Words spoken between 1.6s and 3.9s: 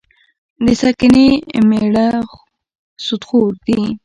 میړه سودخور دي.